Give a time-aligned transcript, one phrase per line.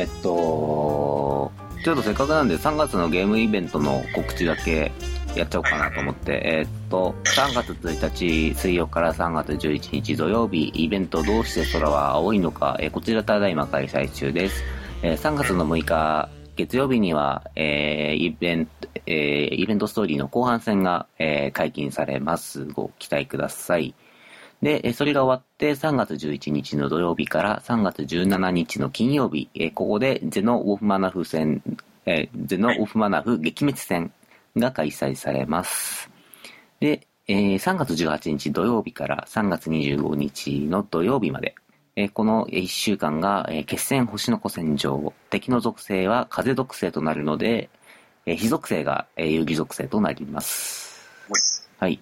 [0.00, 1.52] えっと、
[1.84, 4.92] ちょっとせっかくなんで3月のゲームイベントの告知だけ
[5.36, 14.64] やっちゃおうかなと思って、 えっと、3月1日水曜から3月11日土曜日、イベントどうして空は青いのか、えーこちらただいま開催中です。
[15.02, 22.64] えー3月の6日、月曜日には、えーイベント、えーイベントストーリーの後半戦が、えー解禁されます。
[22.64, 23.94] ご期待ください。
[24.62, 31.62] で、えーそれが終わって3月11日の土曜日から3月17日の金曜日、えーここでゼノ・ウォフマナフ戦、
[32.04, 34.12] えーゼノ・ウォフマナフ撃滅戦
[34.56, 36.10] が開催されます。
[36.78, 41.54] で、えー3月18日土曜日から3月25日の土曜日まで、
[41.96, 47.70] えーこの1週間が、えー決戦星の子戦場、敵の属性は風属性となるので、
[48.26, 51.08] えー火属性が、えー遊戯属性となります。
[51.78, 51.98] はい。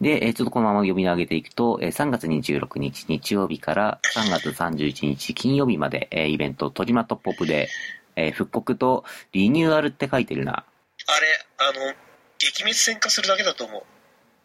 [0.00, 7.68] で、えーちょっとこのまま読み上げていくと、えー3月26日日曜日から3月31日金曜日まで、えーイベントトリマトポップで、
[8.16, 10.52] えー復刻とリニューアルって書いてるな。
[10.52, 11.94] あれ、あの、
[12.38, 13.82] 撃滅戦化するだけだと思う。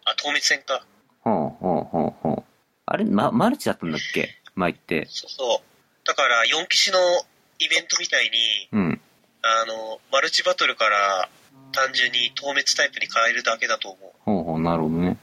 [0.06, 0.86] あ、透滅戦か。
[1.22, 2.44] ほうほうほうほう。
[2.86, 4.30] あれ、ま、マルチだったんだっけ？
[4.56, 5.06] 前って。
[5.10, 6.08] そうそう。
[6.08, 7.00] だから、4騎士の
[7.60, 9.02] イベントみたいに、うん。
[9.42, 11.30] あの、マルチバトルから
[11.72, 14.12] 単純に透滅タイプに変えるだけだと思う。
[14.20, 15.18] ほうほう、なるほどね。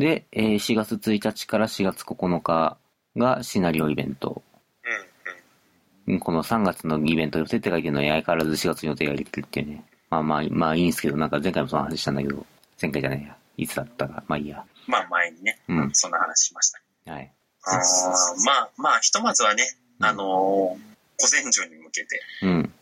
[0.00, 2.78] で、えー4月1日から4月9日
[3.18, 4.42] がシナリオイベント。
[4.82, 6.14] うん、うん。
[6.14, 9.84] うんこの3月のイベント予定って書いてるのに相変わらず4月に予定ができてるっていうね。
[10.08, 12.46] まあまあ、まあいいんですけど、なんか前回もその話したんだけど、
[12.80, 13.36] 前回じゃないや。
[13.58, 14.24] いつだったか。
[14.26, 14.64] まあいいや。
[14.86, 17.12] まあ前にね、うんそんな話しました。
[17.12, 17.30] はい。
[17.66, 19.64] あーまあまあ、ひとまずはね、
[20.00, 20.78] あのー、
[21.18, 22.72] 古戦場に向けてうん。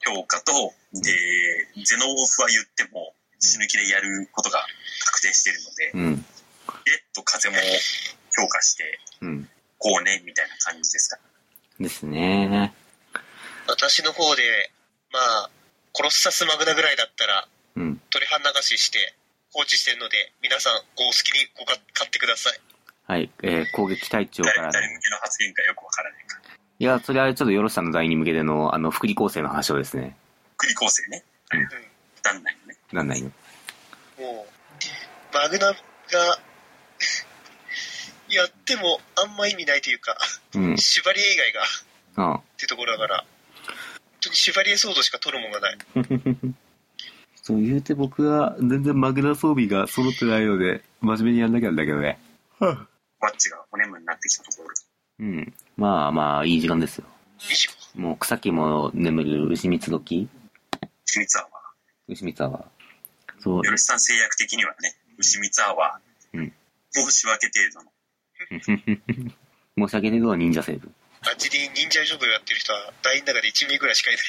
[0.00, 0.52] 評価と、
[0.92, 1.00] で、
[1.82, 4.58] ゼノオフは言っても死ぬ気でやることが
[5.06, 5.60] 確定している
[5.96, 6.24] ので、うん。
[6.84, 7.56] レッド風も
[8.36, 9.48] 評価して、うん。
[9.78, 11.18] こうね、みたいな感じですか？
[11.78, 12.72] ですね。
[13.68, 14.70] 私の方で、
[15.12, 15.50] まあ、
[15.92, 17.46] コロッサスマグナぐらいだったら、
[17.76, 18.00] うん。
[18.10, 19.14] 鳥半流しして
[19.52, 22.60] 放置してるので、皆さんごお好きにごか買ってください。
[23.06, 23.30] はい。
[23.42, 26.40] えー攻撃隊長から、誰誰向けの発言かよくわからないか。
[26.80, 30.16] いや、それはちょっとヨロシさんの代に向けての、あの、福利厚生の話をですね。
[30.56, 31.24] 栗構成ね？
[31.52, 31.68] うん
[32.22, 32.76] 団内のね。
[32.92, 33.28] なんないの。
[34.18, 34.46] も
[35.32, 35.76] う、マグナが、
[38.30, 40.16] やってもあんま意味ないというか、
[40.54, 40.78] うん。
[40.78, 41.64] シュバリエ以外が、っ
[42.16, 43.24] あてところだから、
[43.64, 43.74] 本
[44.20, 45.78] 当にシュバリエソードしか取るもんがない。
[47.42, 52.18] そう言うて僕は全然マグナ装備が揃ってないので、真面目にやんなきゃなんだけどね。
[52.60, 54.68] ワッチがお眠になってきたところ。
[55.20, 55.54] うん。
[55.76, 57.06] まあまあ、いい時間ですよ。
[57.50, 57.70] 以上。
[57.94, 60.28] もう草木も眠る牛蜜時？
[61.06, 61.48] 牛蜜アワ
[62.06, 62.70] 牛蜜は。
[63.40, 63.64] そうー。
[63.64, 63.70] よ。
[63.70, 66.38] ろしさん制約的にはね、牛蜜アワー。
[66.38, 66.52] うん。
[66.92, 67.92] 申し訳程度の。
[69.88, 70.92] 申し訳ねえのは忍者セーブ。
[71.22, 74.24] あっちに忍者ジョブやってる人は、団員の中で1名ぐらいしかいない。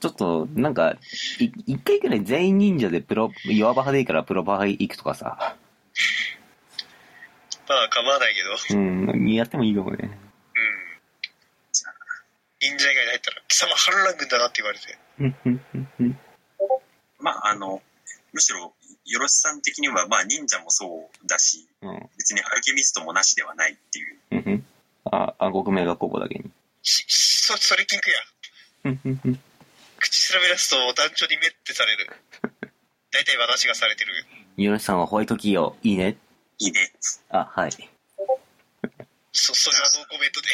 [0.00, 0.96] ちょっと、なんか、
[1.38, 5.56] い一回くらい全員忍者でプロ、弱バ派でいいからプロバ派行くとかさ。
[7.68, 9.98] まあ、構わないけど、うん、やってもいいかもね。
[10.02, 10.10] うん。
[11.72, 11.94] じゃあ、
[12.60, 14.98] 忍者以外に入ったら、貴様反乱軍だなって言われて。
[17.20, 17.80] まあ、あの、
[18.32, 18.74] むしろ、
[19.04, 22.08] よろしさん的には、まあ、忍者もそうだし、うん。
[22.16, 24.16] 別にアルケミストもなしではないっていう。
[24.30, 24.66] うんうん。
[25.04, 26.50] あ、あ、国名がここだけに。
[26.82, 28.16] し、そ、それ聞くや。
[28.84, 29.40] うんうんうん
[29.98, 32.10] 口調べ出すと団長にメってされる。
[33.12, 34.26] 大体私がされてる。
[34.56, 36.16] よろしさんはホワイト企業、いいね。
[36.58, 36.92] いいね。
[37.28, 37.70] あ、はい。
[39.32, 40.48] そ、それはノーコメントで。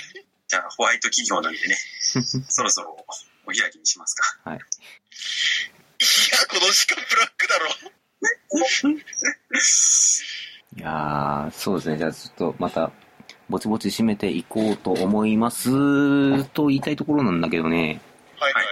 [0.49, 1.77] じゃあ、ホワイト企業なんでね、
[2.49, 3.07] そろそろ
[3.47, 4.51] お開きにしますか。
[4.51, 4.59] はい。
[4.59, 7.71] いや、この時間ブラックだろ。
[10.77, 11.99] いやー、そうですね。
[11.99, 12.93] じゃあちょっとまた、
[13.49, 16.45] ぼちぼち締めていこうと思います。
[16.51, 18.01] と言いたいところなんだけどね、
[18.39, 18.65] はいはい。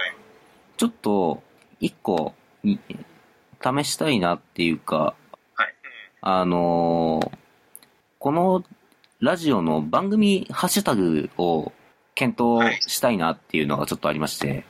[0.77, 1.43] ちょっと、
[1.79, 2.33] 一個、
[2.63, 2.77] い
[3.63, 5.15] 試したいなっていうか、
[5.55, 5.73] はい。
[6.21, 7.37] あのー
[8.19, 8.63] この
[9.19, 11.71] ラジオの番組ハッシュタグを
[12.15, 12.61] 検討
[12.91, 14.63] したいなっていうのがちょっとありまして、はいはい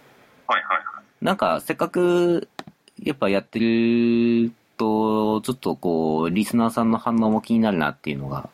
[0.47, 0.59] は
[1.01, 1.25] い。
[1.25, 2.49] なんかせっかく
[3.01, 8.49] やっぱやってると、ちょっとこう、リスナーさんの反応も気になるなっていうのが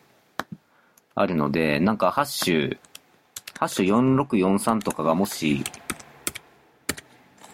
[1.16, 2.78] あるので、なんかハッシュ、
[3.60, 5.64] ハッシュ4643とかがもし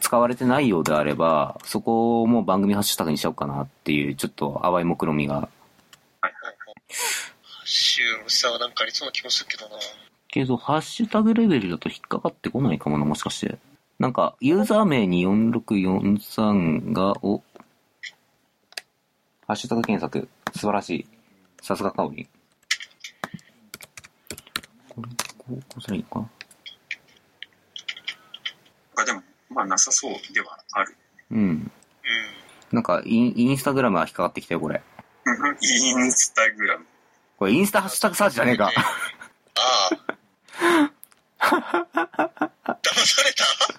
[0.10, 5.50] 使われてないようであれば、そこも番組ハッシュタグにしようかなっていう、ちょっと淡い目論みが。
[7.63, 9.75] シュールさはなんかありそうな気もするけどな。
[10.27, 13.60] けど、ハッシュタグレベルだと引っかかってこないかもな、もしかして。
[14.00, 17.44] なんか、ユーザー名に4643が、お、
[19.50, 21.07] ハッシュタグ検索、素晴らしい。
[21.63, 22.28] さすがカオリン。
[24.90, 25.10] これ、
[25.40, 26.30] こう、こうしたらいいか
[29.50, 30.96] まあなさそうではある。
[31.31, 31.40] うん。
[31.40, 31.72] うん。
[32.72, 34.84] なんかイン、インスタグラムが引っかかってきたよ、これ。
[35.25, 36.86] インスタグラム。
[37.40, 38.69] これインスタハッシュタグサーチじゃねえか。
[38.69, 38.72] あ
[41.40, 41.50] あ。
[41.50, 43.34] 騙され
[43.74, 43.79] た？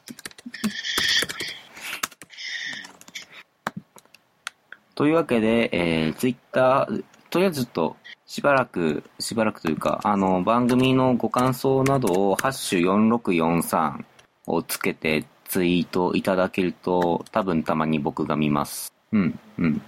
[5.01, 14.05] というわけで、えー、ツイッター、とりあえずちょっと、しばらく、しばらくというか、あの、番組のご感想などを、ハッシュ4643
[14.47, 18.93] をつけてツイートいただけると、多分たまに僕が見ます。
[19.13, 19.81] うん、うん。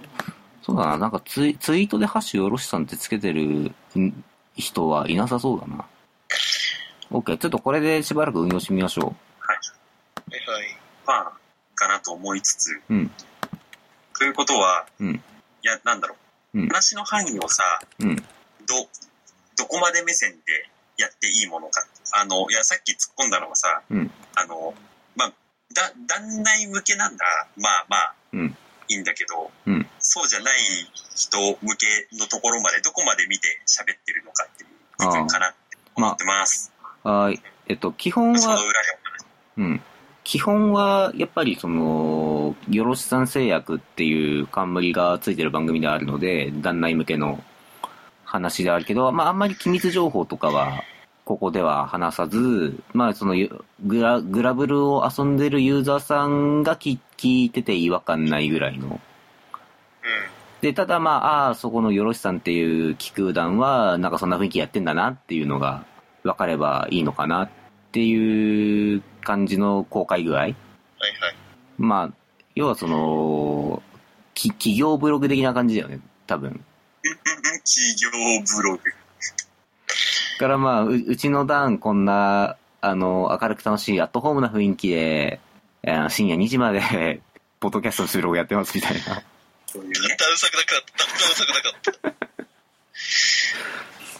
[0.63, 4.23] そうだな、なんかツイツイートでハッシュよろしさんってつけてるん
[4.55, 5.85] 人はいなさそうだな。
[7.11, 9.57] OK、ちょっとこれでしばらく運用してみましょはい。
[10.31, 10.77] はいはい。
[11.05, 11.33] まあ、
[11.75, 12.81] かなと思いつつ、う。
[12.89, 13.11] うん、
[14.23, 15.19] ということは、うん、い
[15.63, 16.15] や、なんだろ
[16.53, 16.59] う。
[16.59, 17.63] うん話の範囲をさ、
[17.99, 18.23] うん、ど、
[19.57, 20.37] どこまで目線で
[20.97, 21.85] やっていいものか。
[22.13, 24.73] あの、いや、さっき突っ込んだのはさ、うん、あの、
[25.17, 25.33] まあ、
[25.73, 27.25] だ、団内向けなんだ。
[27.57, 28.55] まあまあ、うん、
[28.87, 29.85] いいんだけど、うん。
[29.99, 30.59] そうじゃない
[31.15, 34.69] 人向けのところまでどこまで見て喋ってるのかっていう
[34.99, 36.71] 部分かなって思ってます。
[37.03, 37.41] はーい。
[37.67, 38.69] えっと、基本はその、裏で
[39.57, 39.81] うん。
[40.23, 47.43] 基本は、やっぱりその、よろしさん製薬っていう冠がついてる番組であるので、団内向けの
[48.23, 50.83] 話であるけど、まああんまり機密情報とかは、
[51.25, 53.35] ここでは話さず、まあその、
[53.85, 58.87] グラ、グラブルを遊んでるユーザーさんが聞聞いてて違和感ないぐらいの。
[58.87, 58.99] うん。
[60.61, 65.85] で、ただまあ、ああ、そこのよろしさんっていう気空団は、なんかそんな雰囲気やってんだなっていうのが
[66.23, 67.49] 分かればいいのかなっ
[67.93, 70.39] ていう感じの公開具合？
[70.39, 70.55] はいはい。
[71.77, 72.13] まあ、
[72.55, 73.83] 要はその、
[74.33, 76.65] き企業ブログ的な感じだよね、多分。
[77.03, 78.09] 企業
[78.57, 78.81] ブログ。
[80.39, 85.39] からまあ、ううちの段こんな、あの、明るく楽しいアットホームな雰囲気で、
[86.09, 87.21] 深夜2時まで、
[87.61, 89.21] ポッドキャストの収録やってますみたいな。
[89.67, 91.05] そういうだんだんうさくなくなった。
[91.05, 92.13] だんだんうさくなくなっ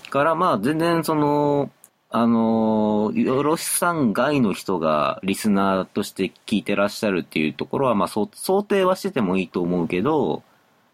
[0.03, 0.09] た。
[0.11, 1.71] からまあ、全然その、
[2.15, 8.27] あの、よろしさん外の人がリスナーとして聞いてらっしゃるっていうところは、まあ、想
[8.62, 10.44] 定はしててもいいと思うけど、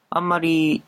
[0.10, 0.82] あんまり、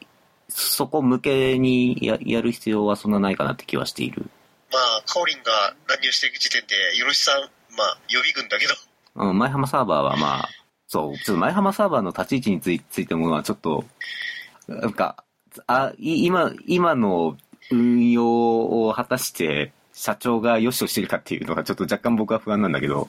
[0.47, 4.29] そこ向けにややる必要はそんなないかなって気はしている。
[4.71, 7.41] まあ、カオリンが乱入していく時点で、よろしさん、
[7.75, 8.73] まあ、予備軍だけど、
[9.15, 10.49] うん、前浜サーバーはまあ、
[10.87, 13.83] そう、ちょっと前浜サーバーの立ち位置についついても、ちょっと、
[14.69, 15.25] なんか、
[15.67, 17.35] あ、い今、今の
[17.69, 23.07] 運用を果たして、社長が良しとしてるかっていうのがちょっと若干僕は不安なんだけど、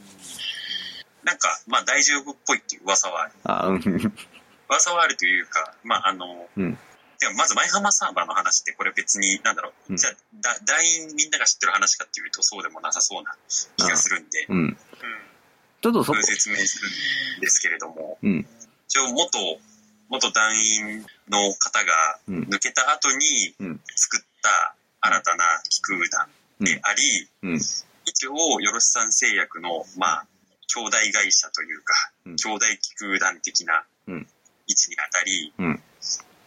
[1.25, 3.33] なんか、まあ大丈夫っぽいっていう噂はある。
[3.45, 4.13] あ、うん、
[4.69, 6.79] 噂はあるというか、まああの、うん、
[7.23, 9.97] でもまず前浜サーバーの話ってこれ別に、なんだろう、うん。
[9.97, 13.37] じゃあ、だ団員みんなが知ってる話かっていうとそうでもなさそうな
[13.77, 14.59] 気がするんで、うん。
[14.59, 14.77] うん。
[15.81, 16.89] ちょっとそ説明する
[17.39, 18.47] んですけれども、うん、
[18.89, 19.39] 一応元、
[20.11, 22.43] 元団員の方がうん。
[22.51, 26.27] 抜けた後にうん、作った新たな気空団
[26.65, 27.61] であり、うん、
[28.05, 30.27] 一応、よろしさん製薬の、まあ、
[30.75, 31.95] 兄弟会社というか、
[32.27, 32.37] うん。
[32.37, 34.27] 兄弟気空団的なうん。
[34.67, 35.83] 位置にあたり、うん、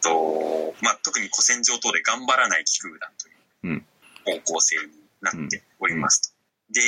[0.02, 3.86] とまあ、特に古戦場等で頑張らない気空団といううん、
[4.24, 6.72] 方向性になっておりますと。
[6.72, 6.80] で、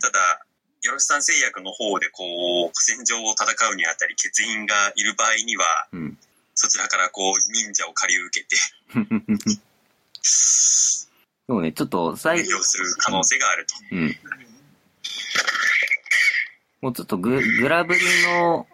[0.00, 0.44] ただ、
[0.82, 2.24] よろしさん製薬の方でこ
[2.66, 6.18] う、古戦場を戦うにあたり欠員がいる場合には、うん。
[6.54, 8.56] そちらからこう、忍者を借り受けて、
[11.48, 13.74] そうね、ちょっと、最運用する可能性があると。
[13.92, 14.16] うん。
[16.80, 18.66] もうちょっとググラブリの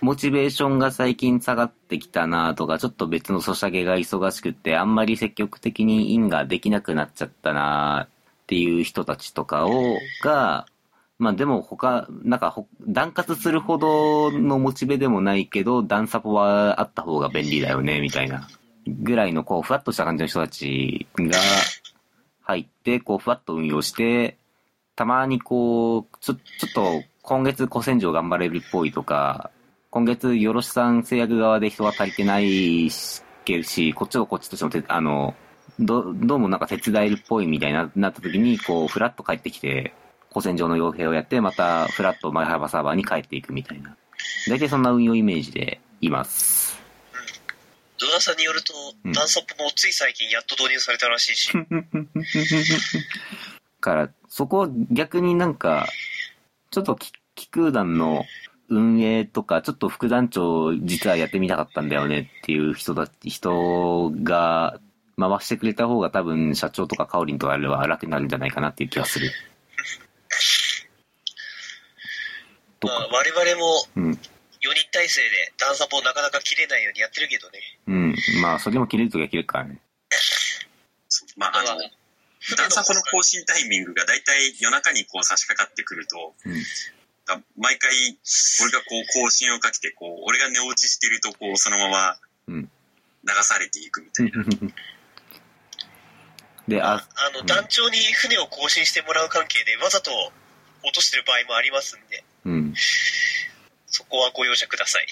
[0.00, 10.66] モチベーションが最近下がってきたなとか、ちょっと別のソシャゲが忙しくって、あんまり積極的にインができなくなっちゃったなっていう人たちとかを、が、
[11.18, 18.48] まあでも他、なんかほ、断活するほどのモチベでもないけど、ダンサポはあった方が便利だよね、みたいな。
[18.86, 21.38] ぐらいの、こう、ふわっとした感じの人たちが
[22.44, 24.36] 入って、こう、ふわっと運用して、
[24.96, 29.50] たまにこう、ちょ、ちょっと、今月古戦場頑張れるっぽいとか、
[29.90, 33.22] 今月よろしさん製薬側で人が足りてないし、
[33.94, 35.34] こっちとこっちとしても、あの、
[35.78, 39.94] ど、どうもなんか手伝えるっぽいみたいな、なった時に、こう、フラッと帰ってきて、
[40.28, 43.96] 古戦場の傭兵をやって、また、フラッと前幅サーバーに帰っていくみたいな。
[44.48, 46.73] 大体そんな運用イメージでいます。
[48.04, 51.52] ドナさんによると、うんダンサップもつい最近やっと導入されたらしいし、
[53.80, 55.88] から、そこ逆になんか、
[56.70, 58.24] ちょっとき気空団の
[58.68, 64.80] 運営とか、ちょっと副団長実はやってみたかったんだよねっていう人だ人が
[65.18, 69.30] 回してくれた方が多分社長とかカオリンとかあれば楽になるんじゃないかなっていう気がする。
[72.82, 74.18] まあ、我々もうん。
[74.64, 77.60] 4人体制で段差ポなかなか切れないようにやってるけどね。
[77.86, 78.16] うん。
[78.40, 79.78] まあ、それでも切れるときは切れるからね。
[81.36, 81.68] まあ、あの、
[82.56, 86.62] 段差この更新タイミングがだいたい夜中にこう差し掛かってくると、うん。
[87.26, 87.90] が毎回
[88.62, 92.16] 俺がこう更新をかけて、こう、俺が寝落ちしてると、こう、そのまま
[92.48, 92.62] うん。
[92.62, 92.70] 流
[93.42, 94.44] されていくみたいな。
[96.68, 100.32] で、まああ、、あの、団長に船を更新してもらう関係でわざと
[100.82, 102.74] 落としてる場合もありますんで、うん。
[103.96, 105.06] そこはご容赦ください。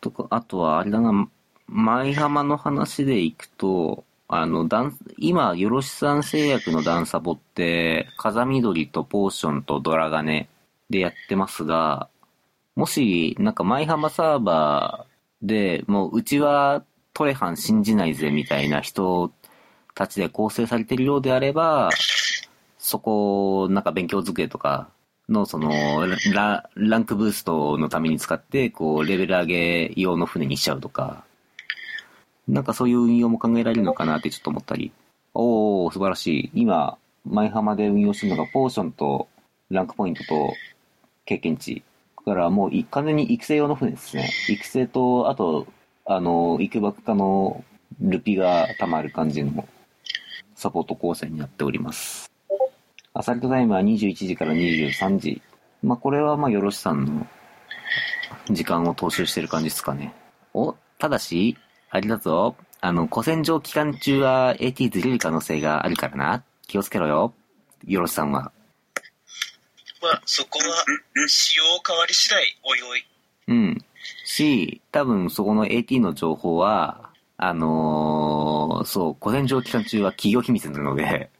[0.00, 1.28] とか、あとは、あれだな、
[1.68, 10.48] 舞浜の話でいくと、あの、ダン今、よろしさん製薬のダンサボって、風緑とポーションとドラガネ
[10.90, 12.08] でやってますが、
[12.74, 16.82] もし、なんか舞浜サーバーで、もう、うちは
[17.14, 19.30] トレハン信じないぜみたいな人
[19.94, 21.90] たちで構成されてるようであれば、
[22.78, 24.90] そこを、なんか勉強机とか
[25.28, 25.70] の、その、
[26.34, 31.24] ラランクブーストのために使って、こう、レベル上げ用の船にしちゃうとか、
[32.48, 34.92] なんかそういう運用も考えられるのかなってちょっと思ったり。
[35.34, 36.50] おー、素晴らしい。
[36.54, 39.28] 今、舞浜で運用してるのが、ポーションと、
[39.70, 40.52] ランクポイントと、
[41.24, 41.82] 経験値。
[42.26, 44.30] だからもう、完全に育成用の船ですね。
[44.48, 45.66] 育成と、あと、
[46.04, 47.64] あの、幾ばくかの
[48.00, 49.68] ルピが溜まる感じの
[50.56, 52.31] サポート構成になっております。
[53.14, 55.42] アサルトタイムは21時から23時。
[55.82, 57.26] まあ、これはまあ、よろしさんの
[58.50, 60.14] 時間を踏襲してる感じですかね。
[60.54, 61.58] お、ただし、
[61.90, 62.56] あれだぞ。
[62.80, 66.44] あの、古戦場期間中は AT ずれる可能性があるからな。
[66.66, 67.34] 気をつけろよ。
[67.86, 68.50] よろしさんは。
[70.00, 73.04] まあ、そこは、仕様変わり次第、おいおい。
[73.48, 73.84] うん。
[74.24, 81.30] し、多分そこの AT の情報は、あのーそう、古戦場期間中は企業秘密なので、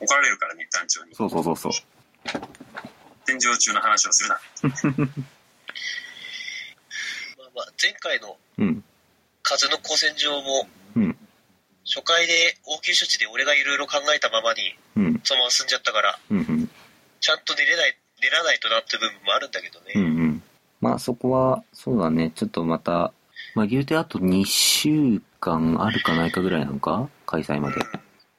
[0.00, 1.14] 怒られるからね、団長に。
[1.14, 1.72] そうそうそうそう。
[3.24, 4.40] 天井中の話をするな。
[7.38, 8.84] まあまあ、前回のうん。
[9.42, 11.16] 風の古戦場も、うん。
[11.84, 15.20] 初回で応急処置で俺がいろいろ考えたままに、うん。
[15.22, 16.38] そのまま進んじゃったから、うん。
[16.38, 16.70] うん。
[17.20, 19.92] ちゃんと寝れない、寝らないとなって部分もあるんだけどね。
[19.94, 20.42] うんうん。
[20.80, 23.12] まあそこは、そうだね、ちょっとまた、
[23.54, 27.08] まあ言うてあと2週間あるかないかぐらいなのか？
[27.26, 27.76] 開催まで。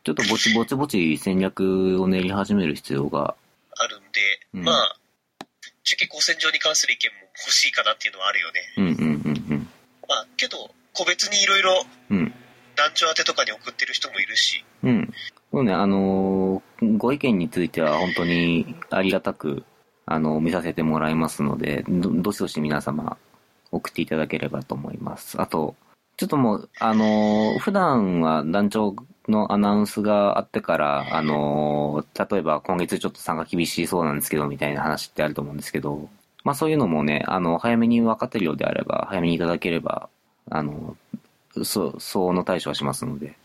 [0.07, 3.35] ちょっとぼちぼちぼち戦略を練り始める必要が。
[3.77, 4.97] あるんで、うんまあ、
[5.37, 8.61] ぶっちゃけ古戦場に関する意見も欲しいかなっていうのはあるよね。
[8.77, 9.69] うんうんうん
[10.07, 12.17] まあ、けど、個別にいろいろうん。
[12.19, 12.33] うん。
[12.77, 15.13] 団長宛てとかに送ってる人もいるし、うん。
[15.51, 19.65] そうね、あのーご意見については本当にありがたく、
[20.05, 23.17] あの見させてもらいますので、ど、どしどし皆様
[23.73, 25.41] 送っていただければと思います。
[25.41, 25.75] あと、
[26.15, 28.95] ちょっともう、あのー普段は団長
[29.27, 36.09] のアナウンスがあってから、あのー例えば今月ちょっと参加厳しそうなんですけど、みたいな話ってあると思うんですけど、
[36.43, 40.09] まあそういうのもね、あの、早めに分かってるようであれば、早めにいただければ、
[40.49, 40.95] あの、
[41.63, 43.35] そう、相応の対処はしますので。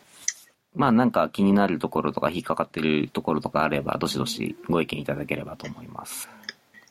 [0.75, 6.29] まあなんか気になるところとか引っかかってるところとかあれば、どしどしご意見いただければと思います。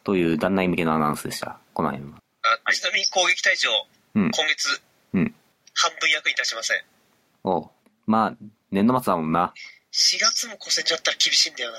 [0.03, 1.57] という団内向けのアナウンスでした。
[1.73, 2.19] この辺は。
[2.65, 3.69] あちなみに攻撃隊長、
[4.15, 4.23] うん。
[4.23, 4.81] 今月、
[5.13, 5.33] うん。
[5.73, 6.77] 半分役に立ちません。
[7.43, 7.69] おう
[8.05, 9.53] まあ、年度末だもんな。
[9.91, 11.77] 4月も古戦場あったら厳しいんだよな。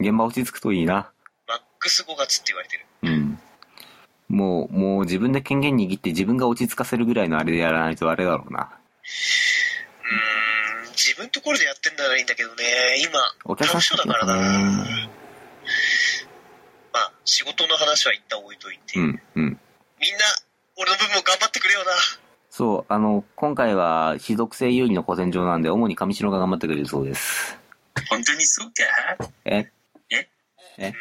[0.00, 1.12] 現場落ち着くといいな。
[1.46, 2.86] マックス5月って言われてる。
[3.02, 3.38] うん。
[4.28, 8.72] もう、もう自分で権限握って自分が落ち着かせるぐらいのあれでやらないとあれだろうな。
[10.82, 12.64] うーん、自分ところでやってんならいいんだけどね、
[13.04, 14.84] 今、お客さんだからな。
[14.84, 15.10] ね
[16.92, 19.60] まあ、仕事の話は一旦置いといて、うん、うん。
[20.00, 20.24] みんな、
[20.76, 21.92] 俺の分も頑張ってくれよな。
[22.54, 27.56] そう、あの、今回は非属性有利の古戦場なんで、主に上白が頑張ってくれるそうです。
[28.10, 28.66] 本当にそう
[29.16, 29.30] か？
[29.46, 29.72] え？
[30.10, 30.28] え？
[30.76, 30.92] え？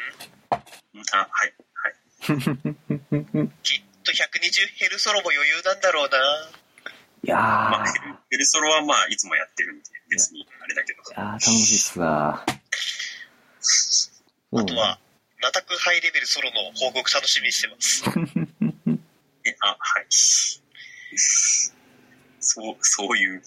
[0.94, 1.54] うんあ、はい。
[1.74, 1.96] はい。
[3.64, 6.18] きっと120ヘルソロも余裕なんだろうな。
[7.24, 11.02] いやー、まあ、ヘルヘルソロはまあ、いつもやってるんで、別にあれだけど。
[11.02, 12.46] いやー楽しいっすわ。
[14.54, 15.00] あとは、
[15.42, 18.06] ナタクハイレベルソロの報告楽しみにしてます。
[19.44, 20.06] え、あ、はい。
[22.52, 23.44] そう、 そういう。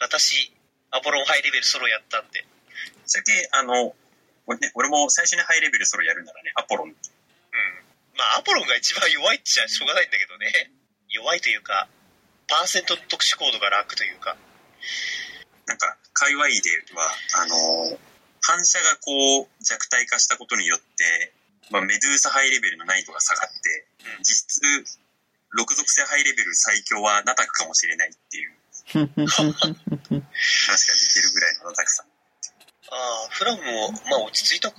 [0.00, 0.52] 私、
[0.90, 3.94] アポロンハイレベルソロやったんで、ぶっちゃけ、あの、
[4.46, 6.88] 俺ね、俺も最初にハイレベルソロやるならね、アポロン。
[6.88, 6.94] うん。
[8.16, 10.70] まあ、アポロンが一番弱いっちゃしょうがないんだけどね。
[11.08, 11.88] 弱いというか、
[12.48, 14.36] パーセントの特殊コードが楽というか。
[15.66, 16.54] なんか、界隈で
[16.94, 17.10] は、
[17.42, 17.98] あの、
[18.40, 21.32] 反射がこう、弱体化したことによって、
[21.70, 23.86] まあ、メドゥーサハイレベルの難易度が下がって、
[24.18, 24.62] うん実質、
[25.52, 28.52] 六属性ハイレベル最強はナタクかもしれないっていう
[28.92, 29.36] 話が出て
[31.22, 32.06] るぐらいのナタクさん。
[32.90, 34.76] あ、フラムも、まあ落ち着いたか。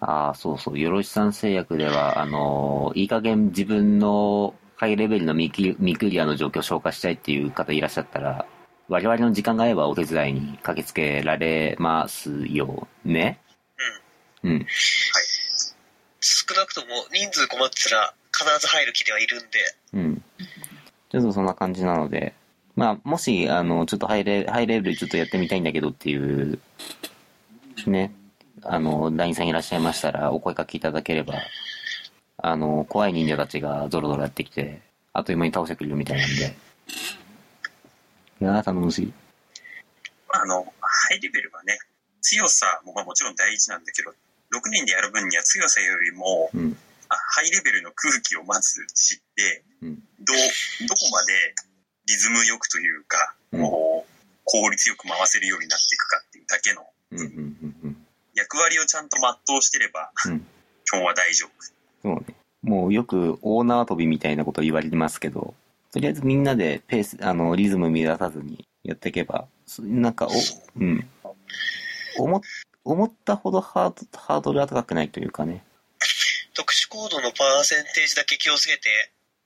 [0.00, 8.46] ああ、そうそう、よろしさん製薬では、あのーいい加減自分のハイレベルのミクミクリアの状況を消化したいっていう方いらっしゃったら、
[8.88, 13.40] 我々の時間が合えばお手伝いに駆けつけられますよね？
[14.42, 14.52] うん。
[14.52, 14.66] うん。
[16.20, 19.46] 少なくとも人数困ってたら必ず入る気ではいるんで、
[19.94, 20.22] うん。
[21.10, 22.34] ちょっとそんな感じなので、
[22.76, 26.60] まあ、もし、あの、ちょっとハイレハイレベルちょっとやってみたいんだけどっていう、
[27.86, 28.12] ね、
[28.62, 31.34] あの、団員さんいらっしゃいましたら、お声かけいただければ、
[32.36, 34.80] あの、怖い忍者たちがゾロゾロやってきて、
[35.12, 36.56] あっという間に倒してくれるみたいなんで。
[38.40, 39.12] いやー、頼もしい。
[40.28, 41.78] あの、ハイレベルはね、
[42.20, 44.14] 強さもまあもちろん大事なんだけど、6
[44.70, 46.76] 人でやる分には強さよりも、うん。
[47.08, 49.94] あハイレベルの空気をまず知って、うん。
[50.20, 51.54] どう、どこまで
[52.06, 54.12] リズムよくというか、うんこう、
[54.44, 56.86] 効率よく回せるようになっていくかっていうだけの。
[58.34, 60.46] 役割をちゃんと全うしてれば、うん
[60.88, 61.50] 基本は大丈夫。
[62.02, 62.34] そうね。
[62.62, 65.54] もうよくオーナー跳びみたいなこと言われますけど、
[65.92, 70.30] とりあえずみんなでペース、あの、リズム乱さずにやっていけば、そなんか、お、
[70.80, 71.06] うん。
[72.18, 72.40] 思っ、
[72.84, 75.62] 思ったほどハード、ハードルは高くないというかね。
[76.58, 78.90] 特殊コードのパーセンテージだけ気をつけて、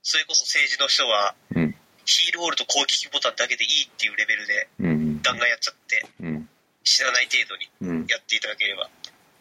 [0.00, 1.76] それこそ政治の人は、うん。
[2.08, 5.20] ヒールオールと攻撃ボタンだけでいいっていうレベルでうん。
[5.20, 6.48] 弾丸やっちゃって、うん。
[6.82, 8.06] 死なない程度にうん。
[8.08, 8.88] やっていただければっ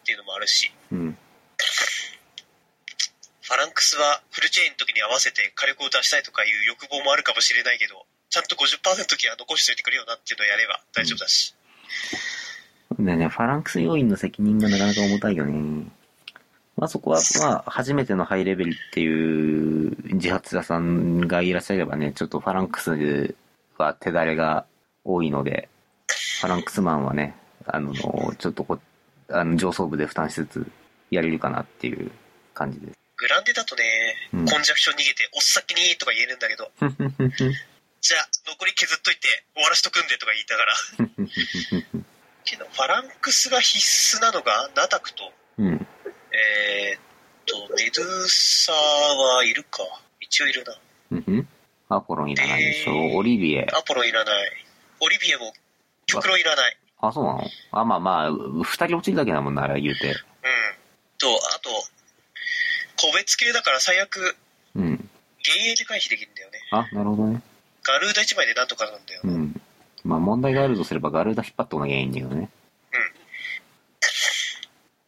[0.04, 1.16] ていうのもあるし、うん。
[3.40, 11.56] ファランクスはフルチェーンの時に合わせて火力を出したいとかいう欲望もあるかもしれないけど、ちゃんと50%の時は残しておいてくれよなっていうのをやれば大丈夫だし。
[13.00, 15.88] でね、ファランクス要員の責任がなかなか重たいよね。
[16.82, 23.36] まあそこは、まあ、初めてのハイレベルっていう自発者さんがいらっしゃればね、ちょっとファランクス
[23.78, 24.66] は手だれが
[25.04, 25.68] 多いので、
[26.40, 28.80] ファランクスマンはね、あの、ちょっとこ、
[29.28, 30.66] あの、上層部で負担しつつ、
[31.12, 32.10] やれるかなっていう
[32.52, 32.98] 感じです。
[33.16, 33.84] グランデだとね、
[34.34, 40.74] うんコンジャクション逃げて、おっさきにとか言えるんだけど、 じゃあ残り削っといて終わらしとくんでとか言いたから。
[42.42, 45.86] けど、ファランクスが必須なのが、ナタクと、うん。
[46.42, 47.00] えーっ
[47.46, 49.78] と、メドゥーサはいるか。
[50.20, 50.76] 一応いるな。
[51.12, 51.48] うんうん。
[51.88, 53.16] アポロンいらないでしょ。
[53.16, 53.66] オリビエ。
[53.72, 54.50] アポロンいらない。
[55.00, 55.52] オリビエも、
[56.06, 56.76] 極論いらない。
[57.00, 57.44] あ、そうなの？
[57.72, 60.08] あ、まあまあ、二人落ちるだけだもんな、あれ言うて。
[60.08, 60.14] うん。
[61.18, 61.70] と、あと、
[62.96, 64.36] 個別系だから最悪、
[64.74, 64.84] うん。
[65.44, 66.58] 幻影で回避できるんだよね。
[66.70, 67.42] あ、なるほどね。
[67.84, 69.20] ガルーダ1枚でなんとかなんだよ。
[69.24, 69.60] うん。
[70.04, 72.48] まあ問題があるとすればガルーダ引っ張っておなきゃいいんだけどね。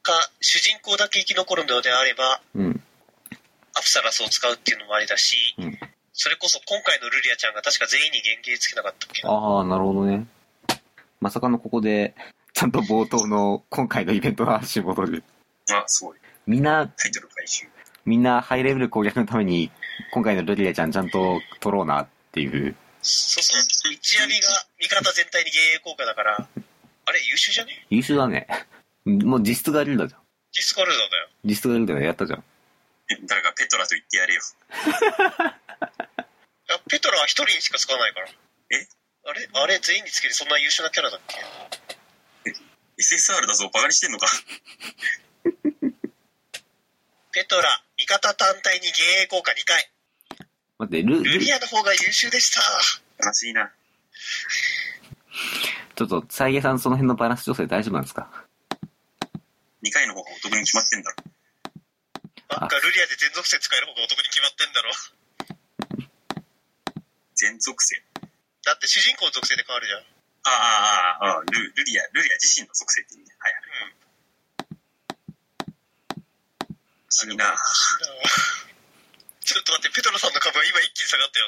[0.03, 0.13] か、
[0.45, 2.83] 主人公だけ生き残るのであれば、うん。
[3.75, 5.79] アプサラスを使うっていうのもありだし、うん。
[6.13, 10.27] それこそ今回のルリアちゃんが確か全員に原型つけなかったっけなああ、なるほどね。
[11.21, 12.15] まさかのここで、
[12.53, 15.25] ちゃんと冒頭の今回のイベントの話に戻る。
[15.73, 16.19] あ、すごい。
[16.47, 17.67] みんな、タイトル回収。
[18.05, 19.71] みんなハイレベル攻略のために、
[20.13, 22.77] 今回のルリアちゃんちゃんと取ろうなっていう。
[23.01, 23.93] そうそう。
[23.93, 26.49] 一闇が味方全体に幻影効果だから、
[27.07, 27.87] あれ優秀じゃね？
[27.89, 28.47] 優秀だね。
[29.07, 30.21] もう実質ガルーダじゃん。
[30.55, 31.29] ディスカルーダだよ。
[31.45, 32.45] 実質ガルーダやったじゃん。
[33.11, 34.41] え 誰かペトラと言ってやれよ。
[36.69, 38.29] いやペトラは一人にしか使わないから。
[38.71, 38.87] え？
[39.27, 39.49] あれ？
[39.53, 41.37] あれ全員につけるそんな優秀なキャラだっけ？
[43.03, 44.27] SSR だぞ、バカにしてんのか。
[47.33, 49.91] ペトラ、味方単体に幻影効果2回。
[50.79, 52.63] 待って、ル、ルルリアの方が優秀でした。
[53.27, 53.73] 悲しいな。
[55.97, 58.44] ちょっと、サイゲさんその辺のバランス調整大丈夫なんですか？
[59.85, 61.17] 2回の方がお得に決まってんだろ。
[62.57, 64.91] なんかルリアで全属性使える方がお得に決まってんだろ。
[67.37, 68.01] 全属性？
[68.65, 70.01] だって主人公の属性で変わるじゃん。
[70.01, 70.53] ああ、
[71.21, 73.37] ああ、ああ、ルルリア、ルリア自身の属性って意味ね。
[73.39, 73.95] はいはい。
[77.09, 77.45] 不思議な。
[79.41, 81.41] ちょっと待って、ペトラさんの株は今一気に下がった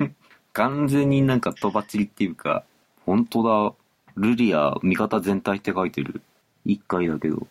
[0.00, 0.14] よね。
[0.54, 2.64] 完全になんかとばっちりっていうか、
[3.04, 3.74] 本当だ。
[4.16, 6.22] ルリア、味方全体って書いてる。
[6.66, 7.46] 一回だけど。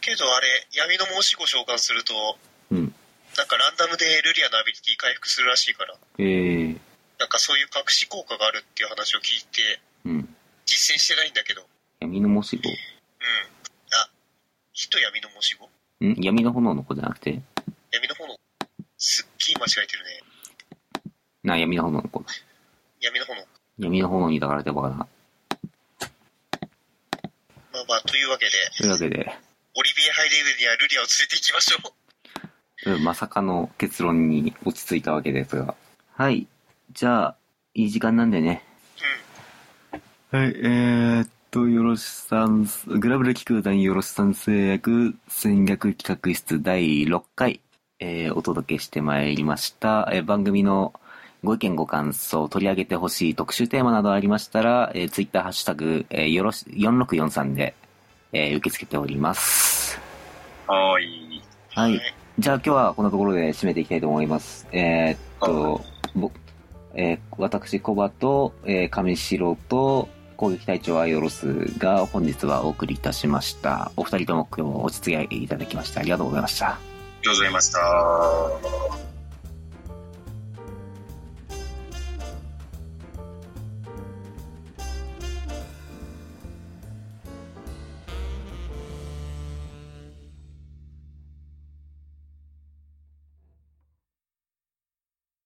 [0.00, 2.38] けどあれ、闇の申し子召喚すると、
[2.70, 2.94] うん。
[3.36, 6.78] なんかランダムでルリアのアビリティ回復するらしいから、えー。
[7.18, 10.36] なんかそういう隠し効果があるっていう話を聞いて、うん。
[10.64, 12.12] 実践してないんだけど、うん。
[12.12, 12.68] 闇の申し子？
[12.68, 14.10] あ、
[14.72, 15.64] 火と闇の申し子？
[16.04, 16.14] ん？
[16.22, 17.40] 闇の炎の子じゃなくて？
[17.90, 18.36] 闇の炎。
[18.98, 20.20] すっげえ間違えてるね。
[21.42, 22.26] な、闇の炎の子だ。
[23.00, 23.42] 闇の炎。
[23.78, 24.96] 闇の炎に抱かれてばかな。
[24.96, 25.06] ま
[27.80, 29.30] あまあ、というわけで、というわけで、
[29.74, 31.76] オリビエハイレベルにはルリアを連れて行きましょ
[32.86, 32.92] う。
[32.94, 35.74] うんまさかの結論に落ち着いたわけですが。
[36.14, 36.46] はい。
[36.92, 37.36] じゃあ、
[37.74, 38.62] いい時間なんでね。
[40.32, 40.40] うん。
[40.40, 47.60] はい、えー、っと、よろしさん、グラブ歴空団よろしさん製薬戦略企画室第6回、
[47.98, 50.08] えー、お届けしてまいりました。
[50.10, 50.98] えー番組の
[51.44, 57.74] ご意見ご感想、取り上げてほしい特集テーマなどありましたら、えー、ツイッターハッシュタグ、えー、よろし、4643で、
[58.32, 59.98] えー受け付けております。
[60.66, 61.42] はーい。
[61.70, 62.00] はい。
[62.38, 64.66] じゃあ今日はこんなところで締めていきたいと思います。
[64.72, 65.80] えーっと、
[66.14, 66.30] ぼ
[66.94, 73.90] えー私、コバと、えー、上白と、攻撃隊長アイオロスが本日はお送りいたしました。
[73.96, 76.68] お二人とも今日お付き合いいただきましてありがとうございました。
[76.68, 76.78] あ
[77.22, 79.05] りがとうございました。